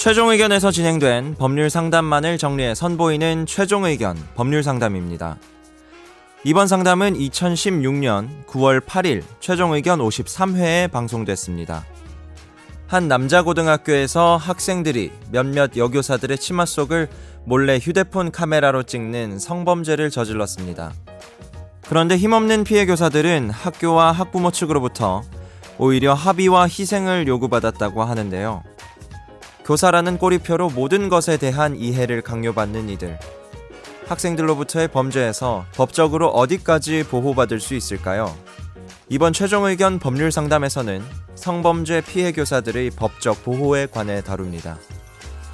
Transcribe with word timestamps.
최종 0.00 0.30
의견에서 0.30 0.70
진행된 0.70 1.34
법률 1.34 1.68
상담만을 1.68 2.38
정리해 2.38 2.74
선보이는 2.74 3.44
최종 3.44 3.84
의견 3.84 4.16
법률 4.34 4.62
상담입니다. 4.62 5.36
이번 6.42 6.68
상담은 6.68 7.18
2016년 7.18 8.46
9월 8.46 8.80
8일 8.80 9.22
최종 9.40 9.74
의견 9.74 9.98
53회에 9.98 10.90
방송됐습니다. 10.90 11.84
한 12.86 13.08
남자 13.08 13.42
고등학교에서 13.42 14.38
학생들이 14.38 15.12
몇몇 15.30 15.76
여교사들의 15.76 16.38
치마 16.38 16.64
속을 16.64 17.10
몰래 17.44 17.76
휴대폰 17.76 18.32
카메라로 18.32 18.84
찍는 18.84 19.38
성범죄를 19.38 20.08
저질렀습니다. 20.08 20.94
그런데 21.88 22.16
힘없는 22.16 22.64
피해 22.64 22.86
교사들은 22.86 23.50
학교와 23.50 24.12
학부모 24.12 24.50
측으로부터 24.50 25.24
오히려 25.76 26.14
합의와 26.14 26.68
희생을 26.68 27.28
요구받았다고 27.28 28.02
하는데요. 28.02 28.62
교사라는 29.70 30.18
꼬리표로 30.18 30.70
모든 30.70 31.08
것에 31.08 31.36
대한 31.36 31.76
이해를 31.76 32.22
강요받는 32.22 32.88
이들. 32.88 33.16
학생들로부터의 34.08 34.88
범죄에서 34.88 35.64
법적으로 35.76 36.28
어디까지 36.30 37.04
보호받을 37.04 37.60
수 37.60 37.76
있을까요? 37.76 38.36
이번 39.08 39.32
최종 39.32 39.66
의견 39.66 40.00
법률 40.00 40.32
상담에서는 40.32 41.04
성범죄 41.36 42.00
피해 42.00 42.32
교사들의 42.32 42.90
법적 42.96 43.44
보호에 43.44 43.86
관해 43.86 44.24
다룹니다. 44.24 44.76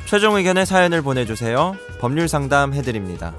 최종 0.06 0.36
의견의 0.36 0.64
사연을 0.64 1.02
보내주세요. 1.02 1.76
법률 2.00 2.26
상담 2.26 2.72
해드립니다. 2.72 3.34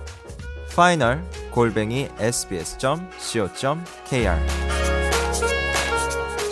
final 0.74 1.24
골뱅이 1.50 2.10
sbs.co.kr 2.20 3.18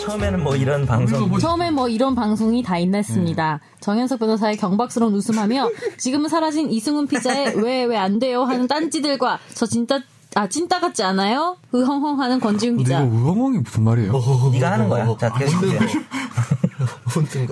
처음에는 0.06 0.42
뭐 0.44 0.56
이런 0.56 0.86
방송 0.86 1.38
처음에 1.38 1.70
뭐 1.70 1.88
이런 1.88 2.14
방송이 2.14 2.62
다 2.62 2.78
있냈습니다. 2.78 3.60
정현석 3.80 4.18
변호사의 4.20 4.56
경박스러운 4.56 5.14
웃음하며 5.14 5.70
지금은 5.98 6.28
사라진 6.28 6.70
이승훈 6.70 7.06
피자의 7.06 7.54
왜 7.62 7.84
왜 7.86 7.96
안 7.96 8.18
돼요 8.18 8.42
하는 8.44 8.66
딴지들과 8.66 9.38
저 9.54 9.66
진짜 9.66 10.00
아 10.34 10.46
찐따 10.48 10.80
같지 10.80 11.02
않아요? 11.02 11.56
으헝헝 11.74 12.20
하는 12.20 12.40
권지훈 12.40 12.76
근데 12.76 12.90
기자. 12.90 13.02
이거 13.02 13.14
우엉엉이 13.16 13.58
무슨 13.58 13.84
말이에요? 13.84 14.12
네가 14.52 14.72
하는 14.72 14.88
거야. 14.88 15.16
자, 15.18 15.32
계속해요. 15.32 15.80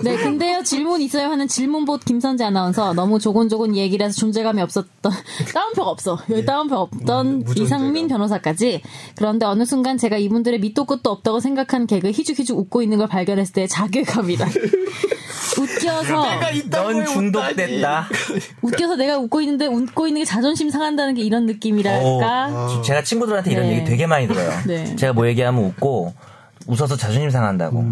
네, 0.03 0.17
근데요 0.17 0.63
질문 0.63 1.01
있어요 1.01 1.27
하는 1.27 1.47
질문봇 1.47 2.03
김선재 2.05 2.43
아나운서 2.43 2.93
너무 2.93 3.19
조곤조곤 3.19 3.75
얘기를 3.75 4.05
해서 4.05 4.15
존재감이 4.17 4.61
없었던 4.61 5.11
따옴표가 5.53 5.89
없어 5.89 6.17
여기 6.29 6.45
따옴표 6.45 6.75
없던 6.75 7.45
이상민 7.55 8.07
변호사까지 8.07 8.81
그런데 9.15 9.45
어느 9.45 9.65
순간 9.65 9.97
제가 9.97 10.17
이분들의 10.17 10.59
밑도 10.59 10.85
끝도 10.85 11.11
없다고 11.11 11.39
생각한 11.39 11.87
개그 11.87 12.09
희죽희죽 12.09 12.57
웃고 12.57 12.81
있는 12.81 12.97
걸 12.97 13.07
발견했을 13.07 13.53
때 13.53 13.67
자괴감이다. 13.67 14.45
웃겨서 15.57 16.25
넌 16.69 17.05
중독됐다. 17.05 18.09
웃겨서 18.61 18.95
내가 18.95 19.17
웃고 19.17 19.41
있는데 19.41 19.67
웃고 19.67 20.07
있는 20.07 20.21
게 20.21 20.25
자존심 20.25 20.69
상한다는 20.69 21.13
게 21.13 21.21
이런 21.21 21.45
느낌이랄까. 21.45 22.47
어, 22.51 22.81
제가 22.81 23.03
친구들한테 23.03 23.51
이런 23.51 23.67
네. 23.67 23.75
얘기 23.77 23.85
되게 23.85 24.05
많이 24.05 24.27
들어요. 24.27 24.49
네. 24.67 24.95
제가 24.95 25.13
뭐 25.13 25.27
얘기하면 25.27 25.63
웃고 25.63 26.13
웃어서 26.67 26.95
자존심 26.97 27.29
상한다고. 27.29 27.83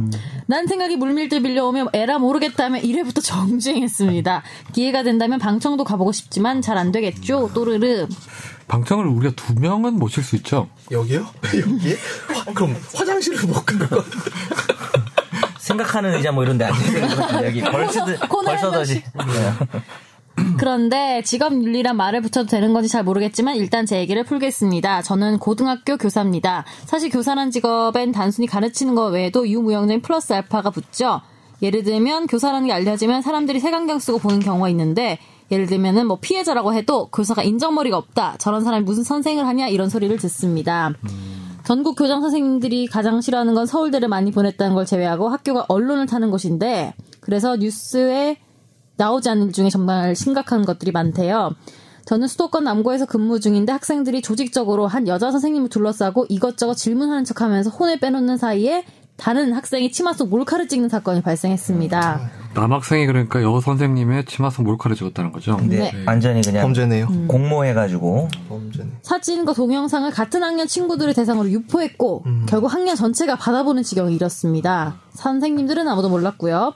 난 0.47 0.66
생각이 0.67 0.95
물밀듯 0.97 1.41
밀려오면 1.41 1.89
에라 1.93 2.17
모르겠다며 2.17 2.80
1회부터 2.80 3.21
정주행했습니다. 3.23 4.43
기회가 4.73 5.03
된다면 5.03 5.39
방청도 5.39 5.83
가보고 5.83 6.11
싶지만 6.11 6.61
잘 6.61 6.77
안 6.77 6.91
되겠죠. 6.91 7.52
또르르. 7.53 8.07
방청을 8.67 9.05
우리가 9.05 9.33
두 9.35 9.53
명은 9.53 9.99
모실 9.99 10.23
수 10.23 10.35
있죠. 10.38 10.69
여기요? 10.89 11.27
여기에? 11.53 11.97
화- 12.33 12.53
그럼 12.53 12.75
화장실을 12.95 13.47
못갈 13.47 13.77
거. 13.80 14.03
생각하는 15.59 16.15
의자 16.15 16.31
뭐 16.31 16.43
이런 16.43 16.58
데 16.58 16.65
앉아있는 16.65 17.45
여기 17.45 17.61
벌스드, 17.61 18.19
코너 18.27 18.52
한 18.52 18.58
벌써 18.59 18.71
더지. 18.71 19.03
그런데 20.58 21.21
직업 21.23 21.53
윤리란 21.53 21.95
말을 21.97 22.21
붙여도 22.21 22.47
되는 22.47 22.73
건지 22.73 22.89
잘 22.89 23.03
모르겠지만 23.03 23.55
일단 23.55 23.86
제 23.86 23.99
얘기를 23.99 24.23
풀겠습니다. 24.23 25.02
저는 25.02 25.39
고등학교 25.39 25.97
교사입니다. 25.97 26.65
사실 26.86 27.09
교사란 27.09 27.52
직업엔 27.52 28.11
단순히 28.11 28.47
가르치는 28.47 28.95
것 28.95 29.08
외에도 29.08 29.47
유무형적인 29.47 30.02
플러스 30.02 30.33
알파가 30.33 30.69
붙죠. 30.69 31.21
예를 31.61 31.83
들면 31.83 32.27
교사라는 32.27 32.67
게 32.67 32.73
알려지면 32.73 33.21
사람들이 33.21 33.59
색안경 33.59 33.99
쓰고 33.99 34.19
보는 34.19 34.39
경우가 34.39 34.69
있는데 34.69 35.17
예를 35.52 35.65
들면은 35.65 36.08
뭐 36.08 36.17
피해자라고 36.19 36.73
해도 36.73 37.08
교사가 37.08 37.43
인정머리가 37.43 37.97
없다. 37.97 38.36
저런 38.39 38.63
사람이 38.63 38.83
무슨 38.83 39.03
선생을 39.03 39.45
하냐 39.47 39.67
이런 39.67 39.89
소리를 39.89 40.15
듣습니다. 40.17 40.92
전국 41.63 41.95
교장 41.95 42.21
선생님들이 42.21 42.87
가장 42.87 43.21
싫어하는 43.21 43.53
건 43.53 43.65
서울대를 43.65 44.09
많이 44.09 44.31
보냈다는 44.31 44.75
걸 44.75 44.86
제외하고 44.86 45.30
학교가 45.30 45.65
언론을 45.69 46.08
타는 46.08 46.30
곳인데 46.30 46.93
그래서 47.21 47.55
뉴스에 47.55 48.37
나오지 48.98 49.30
않는 49.30 49.48
일 49.48 49.54
중에 49.54 49.70
정말 49.70 50.15
심각한 50.15 50.65
것들이 50.65 50.92
많대요. 50.92 51.52
저는 52.05 52.27
수도권 52.27 52.65
남고에서 52.65 53.05
근무 53.05 53.39
중인데 53.39 53.71
학생들이 53.71 54.21
조직적으로 54.21 54.87
한 54.87 55.08
여자 55.08 55.31
선생님을 55.31 55.70
둘러싸고 55.70 56.26
이것저것 56.30 56.76
질문하는 56.76 57.23
척 57.23 57.42
하면서 57.42 57.70
혼을 57.70 57.99
빼놓는 57.99 58.37
사이에 58.37 58.83
다른 59.15 59.54
학생이 59.54 59.92
치마 59.92 60.11
속 60.11 60.30
몰카를 60.30 60.67
찍는 60.67 60.89
사건이 60.89 61.21
발생했습니다. 61.21 62.30
남학생이 62.55 63.05
그러니까 63.05 63.42
여 63.42 63.61
선생님의 63.61 64.26
치마 64.26 64.49
속 64.49 64.64
몰카를 64.64 64.98
찍었다는 64.98 65.31
거죠. 65.31 65.55
근데 65.55 65.77
네. 65.77 66.04
완전히 66.05 66.42
그냥 66.42 66.64
범죄네요. 66.64 67.08
공모해가지고 67.27 68.27
범죄네. 68.49 68.89
사진과 69.04 69.54
동영상을 69.54 70.10
같은 70.11 70.43
학년 70.43 70.67
친구들을 70.67 71.14
대상으로 71.14 71.49
유포했고 71.52 72.25
결국 72.48 72.73
학년 72.73 72.95
전체가 72.95 73.36
받아보는 73.37 73.83
지경에 73.83 74.14
이뤘습니다. 74.14 74.99
선생님들은 75.14 75.87
아무도 75.87 76.10
몰랐고요. 76.10 76.73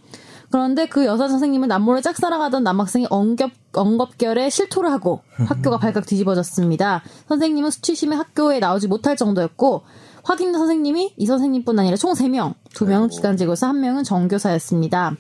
그런데 0.50 0.88
그 0.88 1.06
여자 1.06 1.28
선생님은 1.28 1.68
남몰래 1.68 2.02
짝사랑하던 2.02 2.64
남학생이 2.64 3.08
엉겹, 3.10 3.52
엉겁결에 3.74 4.50
실토를 4.50 4.92
하고 4.92 5.22
학교가 5.36 5.78
발칵 5.78 6.06
뒤집어졌습니다. 6.06 7.04
선생님은 7.28 7.70
수치심에 7.72 8.16
학교에 8.16 8.60
나오지 8.60 8.88
못할 8.88 9.18
정도였고 9.18 9.84
확인된 10.24 10.60
선생님이 10.60 11.14
이 11.16 11.26
선생님뿐 11.26 11.80
아니라 11.80 11.96
총 11.96 12.14
3명, 12.14 12.54
2명은 12.74 13.10
기간제 13.10 13.46
교사, 13.46 13.72
1명은 13.72 14.04
정교사였습니다. 14.04 15.16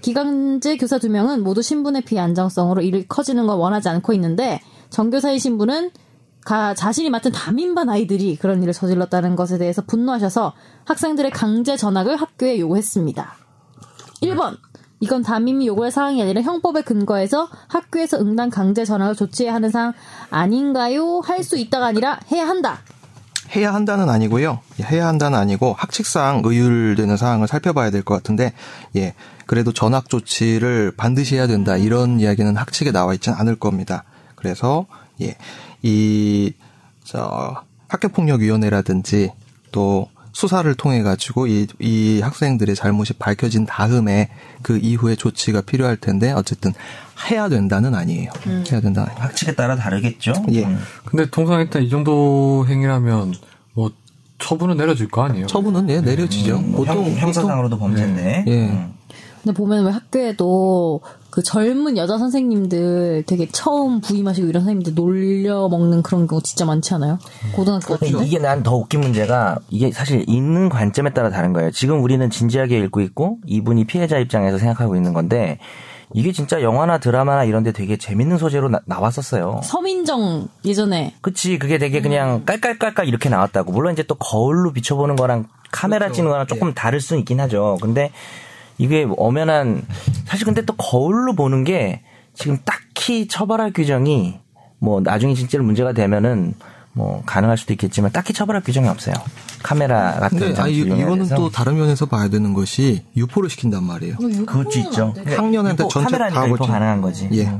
기간제 0.00 0.76
교사 0.76 0.98
2명은 0.98 1.40
모두 1.40 1.62
신분의 1.62 2.02
비안정성으로 2.02 2.80
일이 2.82 3.06
커지는 3.06 3.46
걸 3.46 3.56
원하지 3.56 3.88
않고 3.88 4.12
있는데 4.14 4.60
정교사의 4.90 5.38
신분은 5.38 5.90
가 6.44 6.74
자신이 6.74 7.10
맡은 7.10 7.32
담임반 7.32 7.88
아이들이 7.88 8.36
그런 8.36 8.62
일을 8.62 8.72
저질렀다는 8.72 9.34
것에 9.34 9.58
대해서 9.58 9.82
분노하셔서 9.82 10.54
학생들의 10.84 11.32
강제 11.32 11.76
전학을 11.76 12.16
학교에 12.16 12.60
요구했습니다. 12.60 13.36
1번. 14.22 14.56
이건 15.00 15.22
담임이 15.22 15.66
요구할 15.66 15.90
사항이 15.90 16.22
아니라 16.22 16.40
형법에 16.42 16.82
근거해서 16.82 17.48
학교에서 17.68 18.18
응당 18.18 18.48
강제 18.50 18.84
전학을 18.84 19.14
조치해야 19.14 19.52
하는 19.54 19.70
사항 19.70 19.92
아닌가요? 20.30 21.20
할 21.20 21.42
수 21.44 21.58
있다가 21.58 21.86
아니라 21.86 22.18
해야 22.32 22.48
한다. 22.48 22.80
해야 23.54 23.72
한다는 23.74 24.08
아니고요. 24.08 24.60
예, 24.80 24.84
해야 24.84 25.06
한다는 25.06 25.38
아니고 25.38 25.74
학칙상 25.78 26.42
의율되는 26.44 27.16
사항을 27.16 27.46
살펴봐야 27.46 27.90
될 27.90 28.02
것 28.02 28.14
같은데, 28.14 28.52
예, 28.96 29.14
그래도 29.46 29.72
전학 29.72 30.08
조치를 30.08 30.94
반드시 30.96 31.36
해야 31.36 31.46
된다 31.46 31.76
이런 31.76 32.18
이야기는 32.18 32.56
학칙에 32.56 32.90
나와 32.90 33.14
있지는 33.14 33.38
않을 33.38 33.56
겁니다. 33.56 34.02
그래서 34.34 34.86
예, 35.20 35.36
이 35.82 36.54
저 37.04 37.62
학교폭력위원회라든지 37.86 39.30
또 39.70 40.08
수사를 40.36 40.74
통해 40.74 41.02
가지고 41.02 41.46
이, 41.46 41.66
이 41.80 42.20
학생들의 42.20 42.76
잘못이 42.76 43.14
밝혀진 43.14 43.64
다음에 43.64 44.28
그 44.60 44.76
이후에 44.76 45.16
조치가 45.16 45.62
필요할 45.62 45.96
텐데 45.96 46.30
어쨌든 46.30 46.74
해야 47.30 47.48
된다는 47.48 47.94
아니에요. 47.94 48.30
해야 48.70 48.82
된다. 48.82 49.10
학칙에 49.16 49.54
따라 49.54 49.76
다르겠죠. 49.76 50.34
예. 50.50 50.66
음. 50.66 50.78
근데 51.06 51.30
통상 51.30 51.62
일단 51.62 51.82
이 51.82 51.88
정도 51.88 52.66
행위라면 52.68 53.32
뭐 53.72 53.90
처분은 54.38 54.76
내려질 54.76 55.08
거 55.08 55.22
아니에요. 55.22 55.46
처분은 55.46 55.88
예 55.88 56.02
내려지죠. 56.02 56.58
뭐 56.58 56.84
형, 56.84 57.02
형사상으로도 57.16 57.78
범죄인데. 57.78 58.44
예. 58.46 58.68
음. 58.68 58.92
근데 59.42 59.56
보면 59.56 59.86
왜 59.86 59.90
학교에도 59.90 61.00
그 61.36 61.42
젊은 61.42 61.98
여자 61.98 62.16
선생님들 62.16 63.24
되게 63.26 63.46
처음 63.52 64.00
부임하시고 64.00 64.48
이런 64.48 64.62
선생님들 64.62 64.94
놀려 64.94 65.68
먹는 65.68 66.02
그런 66.02 66.26
거 66.26 66.40
진짜 66.40 66.64
많지 66.64 66.94
않아요? 66.94 67.18
고등학교 67.52 67.88
근데 67.98 68.06
같은데? 68.06 68.26
이게 68.26 68.38
난 68.38 68.62
더 68.62 68.74
웃긴 68.74 69.00
문제가 69.02 69.58
이게 69.68 69.92
사실 69.92 70.24
있는 70.26 70.70
관점에 70.70 71.10
따라 71.12 71.28
다른 71.28 71.52
거예요. 71.52 71.70
지금 71.72 72.02
우리는 72.02 72.30
진지하게 72.30 72.78
읽고 72.78 73.02
있고 73.02 73.36
이분이 73.44 73.84
피해자 73.84 74.16
입장에서 74.16 74.56
생각하고 74.56 74.96
있는 74.96 75.12
건데 75.12 75.58
이게 76.14 76.32
진짜 76.32 76.62
영화나 76.62 76.96
드라마나 76.96 77.44
이런 77.44 77.62
데 77.62 77.70
되게 77.72 77.98
재밌는 77.98 78.38
소재로 78.38 78.70
나, 78.70 78.80
나왔었어요. 78.86 79.60
서민정 79.62 80.48
예전에 80.64 81.16
그치 81.20 81.58
그게 81.58 81.76
되게 81.76 82.00
그냥 82.00 82.46
깔깔깔깔 82.46 83.08
이렇게 83.08 83.28
나왔다고 83.28 83.72
물론 83.72 83.92
이제 83.92 84.02
또 84.04 84.14
거울로 84.14 84.72
비춰보는 84.72 85.16
거랑 85.16 85.48
카메라 85.70 86.10
찍는 86.10 86.30
거랑 86.30 86.46
조금 86.46 86.72
다를 86.72 86.98
수는 87.02 87.20
있긴 87.20 87.40
하죠 87.40 87.76
근데 87.82 88.10
이게 88.78 89.06
엄연한 89.16 89.86
사실 90.26 90.44
근데 90.44 90.64
또 90.64 90.74
거울로 90.76 91.34
보는 91.34 91.64
게 91.64 92.02
지금 92.34 92.58
딱히 92.64 93.26
처벌할 93.28 93.72
규정이 93.72 94.38
뭐 94.78 95.00
나중에 95.00 95.34
진짜로 95.34 95.64
문제가 95.64 95.92
되면은 95.92 96.54
뭐 96.92 97.22
가능할 97.26 97.58
수도 97.58 97.72
있겠지만 97.74 98.10
딱히 98.12 98.32
처벌할 98.32 98.62
규정이 98.62 98.88
없어요. 98.88 99.14
카메라 99.62 100.12
같은 100.18 100.38
근데 100.38 100.60
아, 100.60 100.66
이, 100.68 100.76
이용해야 100.76 101.06
이거는. 101.06 101.28
또 101.36 101.50
다른 101.50 101.76
면에서 101.76 102.06
봐야 102.06 102.28
되는 102.28 102.54
것이 102.54 103.04
유포를 103.16 103.50
시킨단 103.50 103.84
말이에요. 103.84 104.16
그것도 104.16 104.78
있죠. 104.78 105.14
학년한테 105.26 105.88
전체 105.90 106.16
다 106.16 106.48
유포. 106.48 106.64
가능한 106.66 107.00
거지. 107.02 107.28
예. 107.32 107.52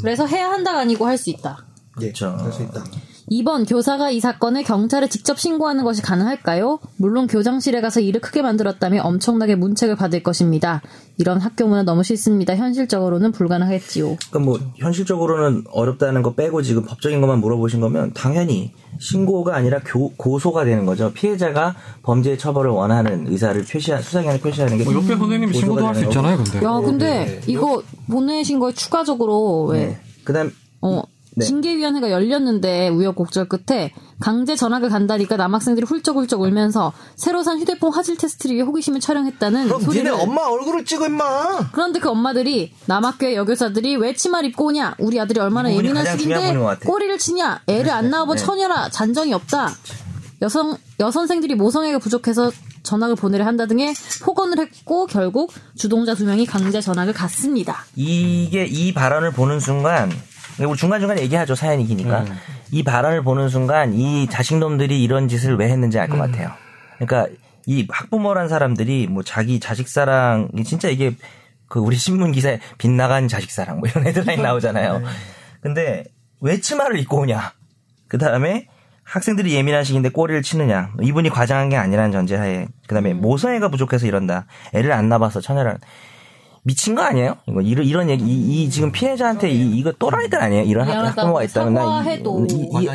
그래서 0.00 0.26
해야 0.26 0.50
한다가 0.50 0.80
아니고 0.80 1.06
할 1.06 1.18
수 1.18 1.30
있다. 1.30 1.58
그렇죠. 1.92 2.36
할 2.38 2.52
수 2.52 2.62
있다. 2.62 2.82
2번 3.30 3.68
교사가 3.68 4.10
이 4.10 4.18
사건을 4.18 4.64
경찰에 4.64 5.08
직접 5.08 5.38
신고하는 5.38 5.84
것이 5.84 6.02
가능할까요? 6.02 6.80
물론 6.96 7.28
교장실에 7.28 7.80
가서 7.80 8.00
일을 8.00 8.20
크게 8.20 8.42
만들었다면 8.42 9.06
엄청나게 9.06 9.54
문책을 9.54 9.94
받을 9.94 10.22
것입니다. 10.24 10.82
이런 11.16 11.38
학교 11.40 11.66
문화 11.68 11.84
너무 11.84 12.02
싫습니다. 12.02 12.56
현실적으로는 12.56 13.30
불가능했지요. 13.30 14.16
그러니까 14.30 14.38
뭐 14.40 14.58
현실적으로는 14.76 15.64
어렵다는 15.70 16.22
거 16.22 16.34
빼고 16.34 16.62
지금 16.62 16.84
법적인 16.84 17.20
것만 17.20 17.38
물어보신 17.40 17.80
거면 17.80 18.12
당연히 18.14 18.72
신고가 18.98 19.54
아니라 19.54 19.78
교- 19.84 20.10
고소가 20.16 20.64
되는 20.64 20.84
거죠. 20.84 21.12
피해자가 21.12 21.76
범죄 22.02 22.36
처벌을 22.36 22.70
원하는 22.72 23.26
의사를 23.28 23.62
표시한 23.64 24.02
수사기관에 24.02 24.40
표시하는 24.40 24.76
게 24.76 24.84
뭐 24.84 24.92
옆에 24.94 25.06
선생님이 25.16 25.46
고소가 25.52 25.60
신고도 25.60 25.86
할 25.86 25.94
수 25.94 26.04
있잖아요, 26.04 26.36
근데. 26.36 26.58
야, 26.66 26.72
근데 26.80 27.40
이거 27.46 27.80
보내신 28.10 28.58
걸 28.58 28.74
추가적으로 28.74 29.66
왜 29.66 29.86
네. 29.86 30.00
그다음 30.24 30.52
어, 30.82 31.02
네. 31.40 31.46
징계위원회가 31.46 32.10
열렸는데 32.10 32.88
우여곡절 32.88 33.48
끝에 33.48 33.92
강제 34.20 34.56
전학을 34.56 34.88
간다니까 34.88 35.36
남학생들이 35.36 35.86
훌쩍훌쩍 35.86 36.40
울면서 36.40 36.92
새로 37.16 37.42
산 37.42 37.58
휴대폰 37.58 37.92
화질 37.92 38.16
테스트를 38.16 38.56
위해 38.56 38.64
호기심을 38.64 39.00
촬영했다는 39.00 39.68
소리를 39.80 40.10
얼굴을 40.10 40.84
찍어 40.84 41.06
임마. 41.06 41.70
그런데 41.72 41.98
그 41.98 42.08
엄마들이 42.10 42.72
남학교의 42.86 43.34
여교사들이 43.36 43.96
왜 43.96 44.14
치마를 44.14 44.50
입고 44.50 44.66
오냐 44.66 44.94
우리 44.98 45.18
아들이 45.18 45.40
얼마나 45.40 45.72
예민한 45.72 46.04
시기인데. 46.06 46.54
꼬리를 46.84 47.18
치냐 47.18 47.62
애를 47.66 47.90
안 47.90 48.10
낳아본 48.10 48.36
네. 48.36 48.42
처녀라 48.42 48.88
잔정이 48.90 49.32
없다 49.32 49.70
여성 50.42 50.76
여선생들이 50.98 51.54
모성애가 51.54 51.98
부족해서 51.98 52.50
전학을 52.82 53.14
보내려 53.14 53.44
한다 53.44 53.66
등의 53.66 53.94
폭언을 54.22 54.58
했고 54.58 55.06
결국 55.06 55.52
주동자 55.76 56.14
두 56.14 56.24
명이 56.24 56.46
강제 56.46 56.80
전학을 56.80 57.12
갔습니다. 57.12 57.84
이게 57.94 58.64
이 58.64 58.94
발언을 58.94 59.32
보는 59.32 59.60
순간 59.60 60.10
우리 60.66 60.76
중간중간 60.76 61.18
얘기하죠 61.20 61.54
사연이 61.54 61.84
기니까 61.86 62.24
이 62.70 62.82
발언을 62.82 63.22
보는 63.22 63.48
순간 63.48 63.94
이 63.94 64.26
자식놈들이 64.28 65.02
이런 65.02 65.28
짓을 65.28 65.56
왜 65.56 65.68
했는지 65.68 65.98
알 65.98 66.08
것 66.08 66.18
같아요. 66.18 66.50
그러니까 66.98 67.26
이 67.66 67.86
학부모란 67.88 68.48
사람들이 68.48 69.06
뭐 69.08 69.22
자기 69.22 69.60
자식 69.60 69.88
사랑 69.88 70.48
진짜 70.64 70.88
이게 70.88 71.14
그 71.68 71.78
우리 71.78 71.96
신문 71.96 72.32
기사에 72.32 72.58
빗나간 72.78 73.28
자식 73.28 73.50
사랑 73.50 73.78
뭐 73.80 73.88
이런 73.88 74.06
헤드라인 74.06 74.42
나오잖아요. 74.42 75.02
근데 75.60 76.04
왜 76.40 76.60
치마를 76.60 76.98
입고 76.98 77.18
오냐? 77.20 77.52
그 78.08 78.18
다음에 78.18 78.66
학생들이 79.04 79.54
예민한 79.54 79.84
시기인데 79.84 80.08
꼬리를 80.10 80.42
치느냐? 80.42 80.92
이분이 81.02 81.30
과장한 81.30 81.68
게 81.68 81.76
아니라는 81.76 82.12
전제하에 82.12 82.66
그 82.86 82.94
다음에 82.94 83.12
모성애가 83.14 83.68
부족해서 83.68 84.06
이런다. 84.06 84.46
애를 84.72 84.92
안 84.92 85.08
낳아서 85.08 85.40
처녀를 85.40 85.78
미친 86.62 86.94
거 86.94 87.02
아니에요? 87.02 87.36
이거 87.48 87.60
이런 87.62 87.86
이런 87.86 88.10
얘기 88.10 88.22
이, 88.24 88.64
이 88.64 88.70
지금 88.70 88.92
피해자한테 88.92 89.48
이, 89.50 89.78
이거 89.78 89.92
또라이들 89.92 90.38
아니에요? 90.42 90.64
이런 90.64 90.86
학- 90.86 90.92
학부모가 91.16 91.42
있다면 91.44 91.74
나 91.74 91.80
이- 92.82 92.86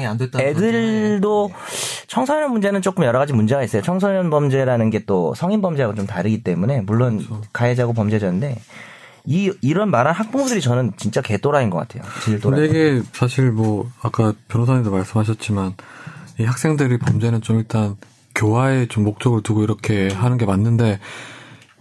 애들도 0.44 1.51
청소년 2.07 2.51
문제는 2.51 2.81
조금 2.83 3.03
여러 3.06 3.17
가지 3.17 3.33
문제가 3.33 3.63
있어요. 3.63 3.81
청소년 3.81 4.29
범죄라는 4.29 4.89
게 4.91 5.06
또 5.07 5.33
성인 5.35 5.62
범죄하고 5.62 5.94
좀 5.95 6.06
다르기 6.07 6.41
때문에 6.44 6.81
물론 6.81 7.23
가해자고 7.53 7.94
범죄자인데 7.94 8.59
이 9.25 9.51
이런 9.62 9.89
말한 9.91 10.13
학부모들이 10.13 10.61
저는 10.61 10.94
진짜 10.97 11.21
개또라이인 11.21 11.69
것 11.71 11.77
같아요. 11.79 12.03
질. 12.23 12.39
근데 12.39 12.65
이게 12.65 13.01
사실 13.13 13.51
뭐 13.51 13.89
아까 14.01 14.33
변호사님도 14.47 14.91
말씀하셨지만 14.91 15.73
이 16.39 16.44
학생들이 16.44 16.97
범죄는 17.00 17.41
좀 17.41 17.57
일단 17.57 17.95
교화에 18.35 18.88
좀 18.88 19.03
목적을 19.03 19.41
두고 19.41 19.63
이렇게 19.63 20.09
하는 20.13 20.38
게 20.38 20.45
맞는데 20.45 21.00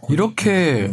이렇게 0.08 0.92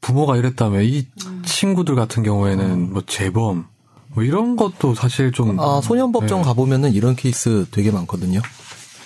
부모가 0.00 0.36
이랬다면 0.36 0.84
이 0.84 1.06
친구들 1.44 1.94
같은 1.94 2.22
경우에는 2.22 2.92
뭐 2.92 3.02
재범 3.06 3.66
뭐 4.08 4.24
이런 4.24 4.56
것도 4.56 4.94
사실 4.94 5.32
좀 5.32 5.58
아, 5.60 5.80
소년법정 5.82 6.38
네. 6.38 6.44
가보면은 6.44 6.92
이런 6.92 7.16
케이스 7.16 7.66
되게 7.70 7.90
많거든요. 7.90 8.40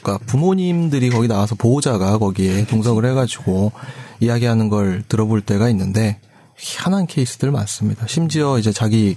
그러니까 0.03 0.25
부모님들이 0.27 1.11
거기 1.11 1.29
나와서 1.29 1.55
보호자가 1.55 2.19
거기에 2.19 2.67
동석을 2.67 3.05
해가지고 3.07 3.73
이야기하는 4.21 4.69
걸 4.69 5.03
들어볼 5.09 5.41
때가 5.41 5.69
있는데 5.71 6.21
희한한 6.57 7.07
케이스들 7.07 7.51
많습니다. 7.51 8.07
심지어 8.07 8.59
이제 8.59 8.73
자기 8.73 9.17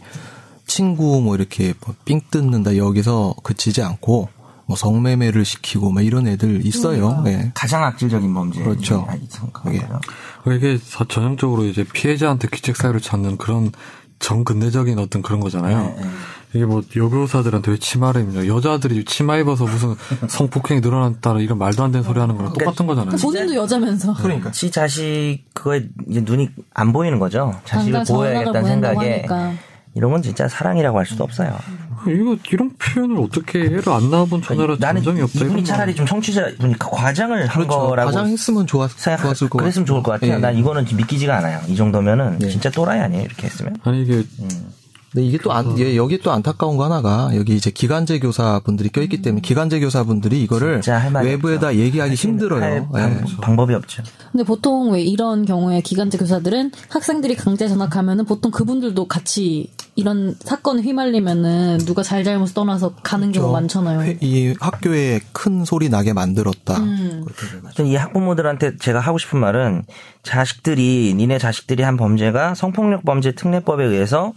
친구 0.65 1.21
뭐 1.21 1.35
이렇게 1.35 1.73
뭐삥 1.85 2.31
뜯는다 2.31 2.77
여기서 2.77 3.35
그치지 3.43 3.81
않고 3.81 4.29
뭐 4.73 4.75
성매매를 4.75 5.45
시키고 5.45 5.91
막 5.91 6.01
이런 6.03 6.27
애들 6.27 6.65
있어요. 6.65 7.23
예. 7.27 7.51
가장 7.53 7.83
악질적인 7.83 8.33
범죄. 8.33 8.63
그렇죠. 8.63 9.05
아, 9.07 9.13
이 9.13 9.27
그게. 9.53 9.79
그거요. 9.79 9.99
이게 10.57 10.79
사- 10.83 11.05
전형적으로 11.07 11.65
이제 11.65 11.83
피해자한테 11.83 12.47
기책 12.51 12.75
사유를 12.75 12.99
찾는 12.99 13.37
그런 13.37 13.71
정근대적인 14.17 14.97
어떤 14.97 15.21
그런 15.21 15.39
거잖아요. 15.41 15.93
네, 15.97 16.03
이게 16.55 16.65
뭐 16.65 16.81
여교사들한테 16.95 17.71
왜 17.71 17.77
치마를 17.77 18.21
입냐? 18.23 18.47
여자들이 18.47 19.05
치마 19.05 19.37
입어서 19.37 19.65
무슨 19.65 19.95
성폭행이 20.27 20.81
늘어났다 20.81 21.37
이런 21.39 21.57
말도 21.59 21.83
안 21.83 21.91
되는 21.91 22.03
소리 22.03 22.19
하는 22.19 22.35
거랑 22.35 22.53
똑같은 22.53 22.87
거잖아요. 22.87 23.15
본인도 23.17 23.53
여자면서 23.55 24.13
그러니까 24.15 24.49
지 24.51 24.71
자식 24.71 25.43
그거에 25.53 25.83
이제 26.09 26.21
눈이 26.21 26.49
안 26.73 26.93
보이는 26.93 27.19
거죠. 27.19 27.53
자식을 27.65 28.03
보호해야겠다는 28.07 28.63
생각에 28.65 29.11
하니까. 29.27 29.53
이런 29.95 30.12
건 30.12 30.22
진짜 30.22 30.48
사랑이라고 30.48 30.98
할 30.98 31.06
수도 31.06 31.24
없어요. 31.24 31.57
이거 32.07 32.36
이런 32.51 32.72
표현을 32.78 33.18
어떻게 33.22 33.60
애를 33.62 33.88
안 33.90 34.10
낳아본 34.10 34.42
처녀라 34.42 34.75
나는 34.80 35.01
감정이 35.04 35.22
없다 35.22 35.45
이분이 35.45 35.63
차라리 35.63 35.95
좀 35.95 36.06
청취자 36.06 36.51
분이 36.60 36.75
과장을 36.80 37.40
한 37.42 37.48
그렇죠. 37.48 37.88
거라고 37.88 38.12
과장했으면 38.12 38.68
좋았, 38.68 38.92
생각 38.98 39.22
좋았을 39.22 39.50
것 39.50 39.60
그랬으면 39.60 39.86
좋을 39.86 40.04
것 40.04 40.12
같아요. 40.12 40.34
예. 40.34 40.38
난 40.38 40.56
이거는 40.57 40.86
믿기지가 40.94 41.38
않아요. 41.38 41.62
이 41.68 41.75
정도면은 41.75 42.40
예. 42.42 42.50
진짜 42.50 42.69
또라이 42.69 43.00
아니에요. 43.00 43.24
이렇게 43.24 43.48
했으면. 43.48 43.78
아니 43.84 44.01
이게 44.04 44.24
근데 45.13 45.27
이게 45.27 45.38
또 45.38 45.54
안, 45.54 45.77
예, 45.77 45.95
여기 45.95 46.18
또 46.18 46.31
안타까운 46.31 46.75
거 46.75 46.86
하나가 46.86 47.30
여기 47.36 47.56
이제 47.56 47.69
기간제 47.69 48.18
교사분들이 48.19 48.89
껴있기 48.89 49.21
때문에 49.21 49.42
기간제 49.42 49.80
교사분들이 49.80 50.42
이거를 50.42 50.81
진짜 50.81 50.98
할 50.98 51.12
말이 51.12 51.27
외부에다 51.30 51.68
없죠. 51.68 51.80
얘기하기 51.80 52.10
할 52.10 52.15
힘들어요. 52.18 52.89
방, 52.92 53.12
예. 53.12 53.24
방법이 53.42 53.75
없죠. 53.75 54.01
근데 54.31 54.44
보통 54.44 54.92
왜 54.92 55.01
이런 55.04 55.45
경우에 55.45 55.81
기간제 55.81 56.18
교사들은 56.18 56.71
학생들이 56.89 57.36
강제 57.36 57.68
전학하면은 57.68 58.25
보통 58.25 58.50
그분들도 58.51 59.07
같이 59.07 59.69
이런 59.95 60.36
사건에 60.39 60.81
휘말리면은 60.81 61.77
누가 61.86 62.01
잘잘못 62.01 62.56
떠나서 62.56 62.95
가는 63.04 63.31
경우 63.31 63.52
많잖아요. 63.52 64.02
회- 64.02 64.18
이 64.21 64.56
학교에 64.59 65.19
큰 65.31 65.64
소리 65.64 65.90
나게 65.90 66.14
만들었다. 66.14 66.78
음. 66.80 67.23
이 67.85 67.95
학부모들한테 67.95 68.78
제가 68.78 68.99
하고 68.99 69.19
싶은 69.19 69.40
말은 69.40 69.83
자식들이 70.23 71.14
니네 71.16 71.37
자식들이 71.37 71.83
한 71.83 71.97
범죄가 71.97 72.56
성폭력 72.56 73.06
범죄 73.06 73.33
특례법에 73.33 73.83
의해서 73.85 74.33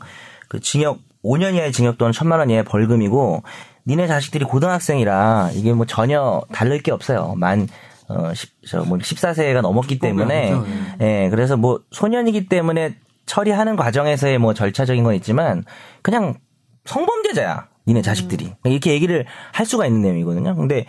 그 0.49 0.61
징역 0.61 0.99
5년 1.25 1.55
이하의 1.55 1.73
징역 1.73 1.99
또는 1.99 2.13
천만 2.13 2.39
원 2.39 2.51
이하의 2.51 2.65
벌금이고 2.65 3.43
니네 3.87 4.07
자식들이 4.07 4.45
고등학생이라 4.45 5.51
이게 5.55 5.73
뭐 5.73 5.87
전혀 5.87 6.43
다를 6.53 6.81
게 6.83 6.91
없어요. 6.93 7.35
만 7.37 7.69
어, 8.09 8.33
10, 8.35 8.51
저 8.69 8.85
뭐 8.85 8.99
14세가 8.99 9.61
넘었기 9.63 9.99
때문에 9.99 10.53
아니죠. 10.53 10.67
예, 11.01 11.29
그래서 11.31 11.57
뭐 11.57 11.81
소년이기 11.91 12.47
때문에 12.47 12.97
처리하는 13.27 13.75
과정에서의 13.77 14.39
뭐 14.39 14.55
절차적인 14.55 15.03
건 15.03 15.15
있지만 15.17 15.65
그냥 16.03 16.35
성범죄자야. 16.85 17.67
니네 17.89 18.03
자식들이. 18.03 18.53
이렇게 18.65 18.93
얘기를 18.93 19.27
할 19.53 19.67
수가 19.67 19.87
있는 19.87 20.03
내용이거든요. 20.03 20.55
근데 20.57 20.87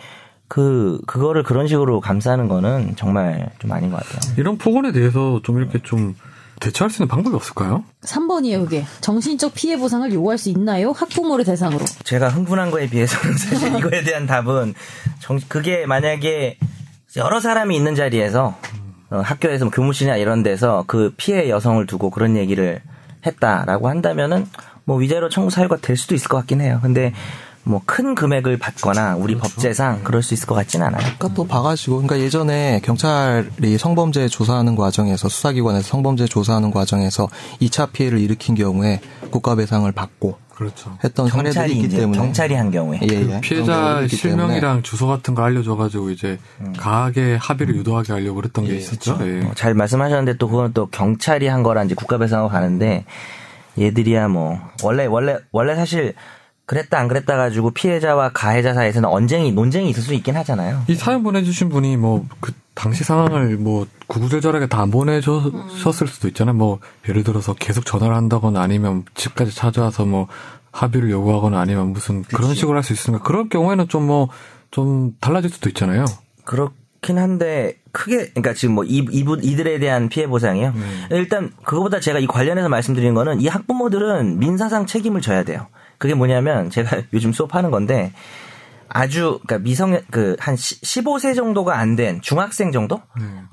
그 0.48 1.00
그거를 1.06 1.42
그런 1.42 1.66
식으로 1.68 2.00
감싸는 2.00 2.48
거는 2.48 2.94
정말 2.96 3.50
좀 3.58 3.70
아닌 3.72 3.90
것 3.90 3.96
같아요. 3.98 4.34
이런 4.36 4.56
폭언에 4.58 4.92
대해서 4.92 5.40
좀 5.44 5.58
이렇게 5.58 5.80
좀 5.82 6.14
대처할 6.60 6.90
수 6.90 7.02
있는 7.02 7.08
방법이 7.08 7.34
없을까요? 7.36 7.84
3번이에요, 8.02 8.64
그게. 8.64 8.84
정신적 9.00 9.54
피해 9.54 9.76
보상을 9.78 10.10
요구할 10.12 10.38
수 10.38 10.48
있나요? 10.48 10.92
학부모를 10.92 11.44
대상으로. 11.44 11.84
제가 12.04 12.28
흥분한 12.28 12.70
거에 12.70 12.88
비해서는 12.88 13.36
사실 13.38 13.76
이거에 13.76 14.02
대한 14.02 14.26
답은 14.26 14.74
정, 15.20 15.40
그게 15.48 15.86
만약에 15.86 16.58
여러 17.16 17.40
사람이 17.40 17.76
있는 17.76 17.94
자리에서 17.94 18.56
어, 19.10 19.20
학교에서 19.20 19.64
뭐 19.64 19.72
교무실이나 19.72 20.16
이런 20.16 20.42
데서 20.42 20.84
그 20.86 21.14
피해 21.16 21.48
여성을 21.48 21.84
두고 21.86 22.10
그런 22.10 22.36
얘기를 22.36 22.80
했다라고 23.24 23.88
한다면은 23.88 24.46
뭐 24.84 24.96
위자료 24.96 25.28
청구 25.28 25.50
사유가 25.50 25.76
될 25.76 25.96
수도 25.96 26.14
있을 26.14 26.28
것 26.28 26.38
같긴 26.38 26.60
해요. 26.60 26.78
근데 26.82 27.12
뭐 27.68 27.82
큰 27.84 28.14
금액을 28.14 28.58
받거나 28.58 29.16
우리 29.16 29.36
법제상 29.36 30.02
그럴 30.04 30.22
수 30.22 30.34
있을 30.34 30.46
것 30.46 30.54
같지는 30.54 30.86
않아요. 30.86 31.00
그러니까 31.00 31.28
또 31.34 31.46
봐가지고, 31.46 31.96
그러니까 31.96 32.18
예전에 32.20 32.80
경찰이 32.84 33.78
성범죄 33.78 34.28
조사하는 34.28 34.76
과정에서 34.76 35.28
수사기관에서 35.28 35.86
성범죄 35.88 36.26
조사하는 36.26 36.70
과정에서 36.70 37.28
2차 37.60 37.92
피해를 37.92 38.18
일으킨 38.20 38.54
경우에 38.54 39.00
국가배상을 39.30 39.90
받고 39.92 40.38
그렇죠. 40.54 40.98
했던 41.04 41.28
사례들이 41.28 41.54
경찰이 41.54 41.72
있기 41.76 41.88
때문에 41.96 42.18
경찰이 42.18 42.54
한 42.54 42.70
경우에 42.70 42.98
예, 43.02 43.14
예. 43.14 43.24
그 43.24 43.40
피해자 43.40 44.06
실명이랑 44.08 44.82
주소 44.82 45.06
같은 45.06 45.34
거 45.34 45.42
알려줘가지고 45.44 46.10
이제 46.10 46.38
가하게 46.76 47.36
합의를 47.40 47.76
유도하게 47.76 48.12
하려고 48.12 48.36
그랬던 48.36 48.64
게 48.64 48.76
있었죠. 48.76 49.18
예. 49.22 49.44
어, 49.46 49.52
잘 49.54 49.74
말씀하셨는데 49.74 50.36
또 50.38 50.48
그건 50.48 50.72
또 50.72 50.86
경찰이 50.86 51.46
한 51.46 51.62
거라 51.62 51.84
이제 51.84 51.94
국가배상하고 51.94 52.48
가는데 52.50 53.04
얘들이야 53.78 54.28
뭐 54.28 54.58
원래 54.82 55.06
원래 55.06 55.36
원래 55.52 55.76
사실 55.76 56.14
그랬다 56.68 56.98
안 57.00 57.08
그랬다 57.08 57.36
가지고 57.36 57.70
피해자와 57.72 58.30
가해자 58.32 58.74
사이에서는 58.74 59.08
언쟁이 59.08 59.50
논쟁이 59.52 59.90
있을 59.90 60.02
수 60.02 60.14
있긴 60.14 60.36
하잖아요. 60.36 60.84
이 60.86 60.94
사연 60.94 61.22
보내주신 61.24 61.68
분이 61.70 61.96
뭐 61.96 62.24
그 62.40 62.52
당시 62.74 63.02
상황을 63.02 63.56
뭐 63.56 63.86
구구절절하게 64.06 64.68
다 64.68 64.82
안 64.82 64.92
보내셨을 64.92 66.06
수도 66.06 66.28
있잖아요. 66.28 66.54
뭐 66.54 66.78
예를 67.08 67.24
들어서 67.24 67.52
계속 67.54 67.84
전화를 67.84 68.14
한다거나 68.14 68.60
아니면 68.62 69.04
집까지 69.14 69.52
찾아와서 69.52 70.04
뭐 70.04 70.28
합의를 70.70 71.10
요구하거나 71.10 71.58
아니면 71.58 71.88
무슨 71.92 72.22
그런 72.22 72.54
식으로 72.54 72.76
할 72.76 72.84
수 72.84 72.92
있으니까 72.92 73.24
그럴 73.24 73.48
경우에는 73.48 73.88
좀 73.88 74.06
뭐 74.06 74.28
좀 74.70 75.12
달라질 75.20 75.48
수도 75.50 75.68
있잖아요. 75.70 76.04
그렇긴 76.44 77.16
한데 77.18 77.74
크게 77.90 78.28
그러니까 78.28 78.52
지금 78.52 78.74
뭐 78.74 78.84
이, 78.84 78.98
이분 79.10 79.42
이들에 79.42 79.78
대한 79.78 80.08
피해 80.10 80.26
보상이요. 80.26 80.74
일단 81.10 81.50
그거보다 81.64 81.98
제가 82.00 82.18
이 82.18 82.26
관련해서 82.26 82.68
말씀드린 82.68 83.14
거는 83.14 83.40
이 83.40 83.48
학부모들은 83.48 84.38
민사상 84.38 84.84
책임을 84.86 85.20
져야 85.22 85.42
돼요. 85.42 85.66
그게 85.98 86.14
뭐냐면 86.14 86.70
제가 86.70 87.02
요즘 87.12 87.32
수업하는 87.32 87.70
건데 87.70 88.12
아주 88.88 89.38
그러니까 89.46 89.58
미성 89.64 90.00
그한 90.10 90.54
15세 90.54 91.34
정도가 91.36 91.76
안 91.78 91.94
된 91.96 92.20
중학생 92.22 92.72
정도 92.72 93.02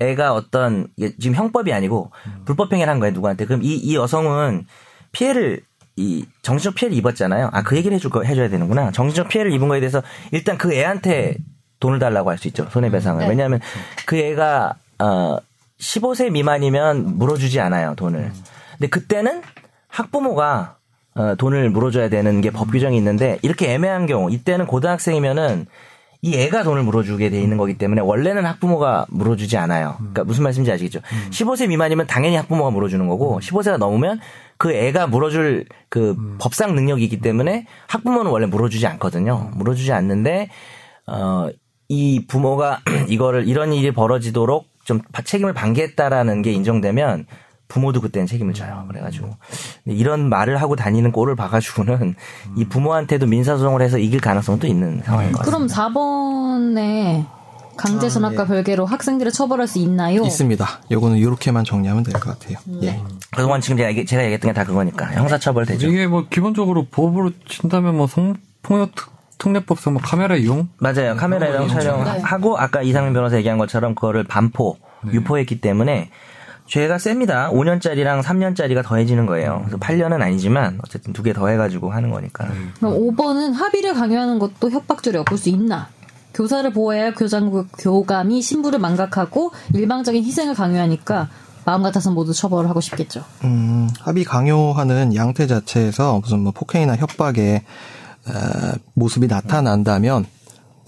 애가 0.00 0.32
어떤 0.32 0.88
이게 0.96 1.14
지금 1.18 1.36
형법이 1.36 1.72
아니고 1.72 2.10
불법 2.46 2.72
행위를 2.72 2.90
한 2.90 3.00
거예요 3.00 3.12
누구한테 3.12 3.44
그럼 3.44 3.62
이 3.62 3.74
이 3.74 3.94
여성은 3.96 4.66
피해를 5.12 5.60
이 5.98 6.26
정신적 6.42 6.74
피해를 6.74 6.96
입었잖아요. 6.98 7.48
아 7.52 7.62
그 7.62 7.74
얘기를 7.76 7.94
해줄 7.94 8.10
거 8.10 8.22
해줘야 8.22 8.48
되는구나. 8.50 8.92
정신적 8.92 9.28
피해를 9.28 9.52
입은 9.52 9.68
거에 9.68 9.80
대해서 9.80 10.02
일단 10.30 10.58
그 10.58 10.72
애한테 10.74 11.36
돈을 11.80 11.98
달라고 11.98 12.30
할 12.30 12.38
수 12.38 12.48
있죠 12.48 12.66
손해배상을. 12.70 13.22
네. 13.22 13.28
왜냐하면 13.28 13.60
그 14.06 14.16
애가 14.16 14.74
어 14.98 15.38
15세 15.80 16.30
미만이면 16.32 17.16
물어주지 17.18 17.60
않아요 17.60 17.94
돈을. 17.96 18.30
근데 18.72 18.88
그때는 18.88 19.42
학부모가 19.88 20.76
어, 21.16 21.34
돈을 21.36 21.70
물어줘야 21.70 22.08
되는 22.08 22.40
게 22.40 22.50
법 22.50 22.70
규정이 22.70 22.96
있는데 22.98 23.38
이렇게 23.42 23.72
애매한 23.72 24.06
경우 24.06 24.30
이때는 24.30 24.66
고등학생이면은 24.66 25.66
이 26.22 26.34
애가 26.34 26.62
돈을 26.62 26.82
물어주게 26.82 27.30
돼 27.30 27.40
있는 27.40 27.56
거기 27.56 27.76
때문에 27.76 28.00
원래는 28.00 28.44
학부모가 28.46 29.06
물어주지 29.10 29.56
않아요. 29.58 29.94
그러니까 29.98 30.24
무슨 30.24 30.44
말씀인지 30.44 30.72
아시겠죠? 30.72 31.00
15세 31.30 31.68
미만이면 31.68 32.06
당연히 32.06 32.36
학부모가 32.36 32.70
물어주는 32.70 33.06
거고 33.06 33.38
15세가 33.40 33.76
넘으면 33.76 34.18
그 34.56 34.72
애가 34.72 35.06
물어줄 35.08 35.66
그 35.88 36.16
법상 36.40 36.74
능력이 36.74 37.04
있기 37.04 37.20
때문에 37.20 37.66
학부모는 37.88 38.30
원래 38.30 38.46
물어주지 38.46 38.86
않거든요. 38.86 39.50
물어주지 39.54 39.92
않는데 39.92 40.48
어, 41.06 41.48
이 41.88 42.26
부모가 42.26 42.80
이거를 43.08 43.46
이런 43.46 43.72
일이 43.72 43.92
벌어지도록 43.92 44.66
좀 44.84 45.00
책임을 45.22 45.52
방기했다라는 45.52 46.42
게 46.42 46.52
인정되면 46.52 47.26
부모도 47.68 48.00
그때는 48.00 48.26
책임을 48.26 48.54
져요. 48.54 48.84
그래가지고 48.88 49.36
근데 49.84 49.96
이런 49.96 50.28
말을 50.28 50.60
하고 50.60 50.76
다니는 50.76 51.10
꼴을 51.12 51.34
봐가지고는 51.36 52.14
이 52.56 52.64
부모한테도 52.64 53.26
민사소송을 53.26 53.82
해서 53.82 53.98
이길 53.98 54.20
가능성도 54.20 54.66
있는 54.66 55.02
상황인 55.04 55.32
것 55.32 55.38
같습니다. 55.40 55.44
그럼 55.44 55.66
4번에 55.68 57.26
강제 57.76 58.08
전학과 58.08 58.46
별개로 58.46 58.86
학생들을 58.86 59.32
처벌할 59.32 59.66
수 59.68 59.78
있나요? 59.78 60.22
있습니다. 60.22 60.66
요거는 60.90 61.18
이렇게만 61.18 61.64
정리하면 61.64 62.04
될 62.04 62.14
것 62.14 62.38
같아요. 62.38 62.56
예. 62.82 63.00
그동안 63.32 63.60
지금 63.60 63.76
제가, 63.76 63.90
얘기- 63.90 64.06
제가 64.06 64.22
얘기했던 64.22 64.50
게 64.50 64.54
다 64.54 64.64
그거니까 64.64 65.12
형사처벌 65.12 65.66
되죠. 65.66 65.88
이게 65.88 66.06
뭐 66.06 66.26
기본적으로 66.30 66.86
법으로 66.90 67.32
친다면 67.48 67.96
뭐 67.96 68.06
성폭력 68.06 68.94
특- 68.94 69.10
특례법상 69.38 69.92
뭐 69.92 70.00
카메라 70.02 70.36
이용 70.36 70.68
맞아요. 70.78 71.16
카메라랑 71.16 71.66
네. 71.66 71.74
촬영하고 71.74 72.56
아까 72.58 72.80
이상민 72.80 73.12
변호사 73.12 73.36
얘기한 73.36 73.58
것처럼 73.58 73.94
그거를 73.94 74.24
반포, 74.24 74.78
유포했기 75.12 75.60
때문에 75.60 76.10
죄가 76.68 76.98
셉니다. 76.98 77.50
5년짜리랑 77.52 78.22
3년짜리가 78.22 78.84
더해지는 78.84 79.26
거예요. 79.26 79.60
그래서 79.64 79.78
8년은 79.78 80.20
아니지만 80.20 80.78
어쨌든 80.84 81.12
두 81.12 81.22
개 81.22 81.32
더해가지고 81.32 81.90
하는 81.90 82.10
거니까. 82.10 82.48
그럼 82.78 82.94
5번은 82.94 83.52
합의를 83.54 83.94
강요하는 83.94 84.38
것도 84.38 84.70
협박죄를 84.70 85.22
엮을 85.28 85.38
수 85.38 85.48
있나? 85.48 85.88
교사를 86.34 86.70
보호해야 86.72 87.04
할 87.04 87.14
교장 87.14 87.50
교감이 87.78 88.42
신부를 88.42 88.78
망각하고 88.78 89.52
일방적인 89.74 90.22
희생을 90.24 90.54
강요하니까 90.54 91.28
마음 91.64 91.82
같아서 91.82 92.10
모두 92.10 92.32
처벌을 92.34 92.68
하고 92.68 92.80
싶겠죠. 92.80 93.24
음, 93.44 93.88
합의 94.00 94.22
강요하는 94.24 95.14
양태 95.16 95.46
자체에서 95.46 96.20
무슨 96.20 96.40
뭐 96.40 96.52
폭행이나 96.52 96.96
협박의 96.96 97.62
어, 98.28 98.72
모습이 98.94 99.28
나타난다면 99.28 100.26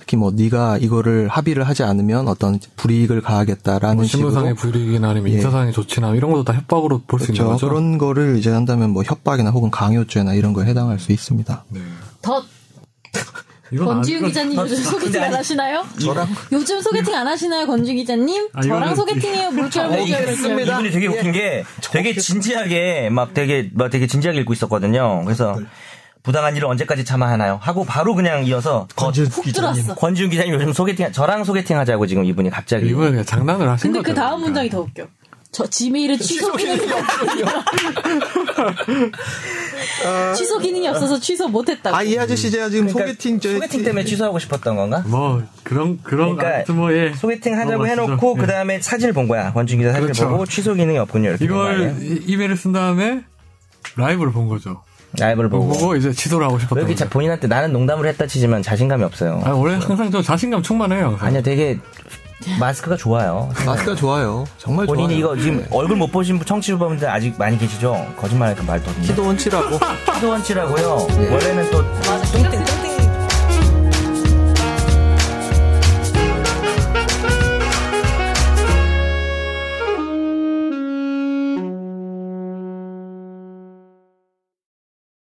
특히 0.08 0.16
뭐 0.16 0.30
네가 0.34 0.78
이거를 0.78 1.28
합의를 1.28 1.64
하지 1.64 1.82
않으면 1.82 2.28
어떤 2.28 2.58
불이익을 2.76 3.20
가하겠다라는 3.20 3.96
뭐 3.96 4.04
식으로 4.06 4.30
신분상의 4.30 4.54
불이익이나 4.54 5.10
아니면 5.10 5.30
예. 5.32 5.34
인사상의 5.34 5.74
조치나 5.74 6.14
이런 6.14 6.32
것도 6.32 6.44
다 6.44 6.54
협박으로 6.54 7.02
볼수 7.06 7.26
있는 7.26 7.44
그렇죠. 7.44 7.52
거죠. 7.52 7.68
그런 7.68 7.98
거를 7.98 8.38
이제 8.38 8.50
한다면 8.50 8.90
뭐 8.90 9.02
협박이나 9.02 9.50
혹은 9.50 9.70
강요죄나 9.70 10.32
이런 10.32 10.54
거에 10.54 10.64
해당할 10.64 10.98
수 10.98 11.12
있습니다. 11.12 11.64
네. 11.68 11.80
더 12.22 12.42
권지윤 13.68 14.24
기자님 14.24 14.56
요즘 14.56 14.76
소개팅 14.76 15.22
안 15.22 15.34
하시나요? 15.34 15.84
저랑 16.00 16.26
요즘 16.52 16.80
소개팅 16.80 17.14
안 17.14 17.26
하시나요, 17.26 17.66
권지윤 17.66 17.96
기자님? 17.98 18.48
아, 18.54 18.62
저랑 18.62 18.94
소개팅해요, 18.94 19.50
물결 19.50 19.88
물결 19.88 20.26
물결. 20.54 20.68
이분이 20.68 20.90
되게 20.90 21.06
웃긴 21.06 21.32
게 21.32 21.64
되게 21.92 22.14
진지하게 22.14 23.10
막 23.10 23.34
되게 23.34 23.68
막 23.74 23.90
되게 23.90 24.06
진지하게 24.06 24.40
읽고 24.40 24.54
있었거든요. 24.54 25.22
그래서 25.26 25.60
부당한 26.28 26.54
일을 26.54 26.68
언제까지 26.68 27.06
참아 27.06 27.26
하나요? 27.26 27.58
하고 27.62 27.86
바로 27.86 28.14
그냥 28.14 28.44
이어서 28.44 28.86
훅 28.94 29.50
들어왔어. 29.50 29.94
권지훈 29.94 30.28
기자님 30.28 30.52
요즘 30.52 30.74
소개팅 30.74 31.10
저랑 31.10 31.44
소개팅 31.44 31.78
하자고 31.78 32.06
지금 32.06 32.22
이분이 32.26 32.50
갑자기 32.50 32.88
이번에 32.88 33.12
그냥 33.12 33.24
장난을 33.24 33.66
하신 33.66 33.92
근데 33.92 34.00
거죠. 34.00 34.10
그 34.10 34.14
다음 34.14 34.42
그러니까. 34.42 34.46
문장이 34.46 34.68
더 34.68 34.80
웃겨. 34.80 35.06
저 35.50 35.66
지메일은 35.66 36.18
취소 36.18 36.52
기능이 36.52 36.80
취소 40.36 40.58
기능이 40.58 40.86
없어서 40.88 41.18
취소 41.18 41.48
못했다고. 41.48 41.96
아, 41.96 42.02
이 42.02 42.18
아저씨 42.18 42.50
제가 42.50 42.68
지금 42.68 42.88
그러니까 42.88 43.06
소개팅 43.06 43.40
저 43.40 43.54
소개팅 43.54 43.82
때문에 43.82 44.04
취소하고 44.04 44.38
싶었던 44.38 44.76
건가? 44.76 45.02
뭐 45.06 45.42
그런 45.62 45.98
그런 46.02 46.36
그러니까 46.36 46.70
뭐 46.74 46.92
예. 46.92 47.14
소개팅 47.14 47.54
하자고 47.54 47.70
넘어가시죠. 47.86 48.02
해놓고 48.02 48.34
예. 48.36 48.40
그 48.42 48.46
다음에 48.46 48.82
사진을 48.82 49.14
본 49.14 49.28
거야. 49.28 49.54
권준 49.54 49.78
기자 49.78 49.92
사진을 49.92 50.12
그렇죠. 50.12 50.28
보고 50.28 50.44
취소 50.44 50.74
기능이 50.74 50.98
없군요. 50.98 51.36
이걸 51.40 51.96
이메일을 52.26 52.58
쓴 52.58 52.72
다음에 52.72 53.22
라이브를 53.96 54.32
본 54.32 54.48
거죠. 54.48 54.82
라이브를 55.18 55.48
보고. 55.48 55.68
보고 55.68 55.96
이제 55.96 56.12
취소를 56.12 56.46
하고 56.46 56.58
거죠. 56.58 56.94
자- 56.94 57.08
본인한테 57.08 57.46
나는 57.46 57.72
농담을 57.72 58.06
했다 58.08 58.26
치지만 58.26 58.62
자신감이 58.62 59.02
없어요. 59.04 59.40
아 59.44 59.50
원래 59.50 59.74
항상 59.82 60.10
저 60.10 60.20
자신감 60.20 60.62
충만해요. 60.62 61.16
아니야 61.20 61.40
되게 61.40 61.78
마스크가 62.60 62.96
좋아요. 62.96 63.48
마스크가 63.66 63.96
좋아요. 63.96 64.44
정말 64.58 64.86
본인이 64.86 65.18
좋아요. 65.20 65.34
이거 65.34 65.42
지금 65.42 65.66
얼굴 65.70 65.96
못 65.96 66.12
보신 66.12 66.38
청취자분들 66.44 67.08
아직 67.08 67.34
많이 67.38 67.58
계시죠? 67.58 68.06
거짓말하니까 68.18 68.64
말도 68.64 68.90
키도 69.02 69.26
원치라고 69.26 69.78
키도 70.14 70.28
원치라고요. 70.30 71.06
원래는 71.32 71.70
또 71.70 71.82
뚱뚱 72.32 72.47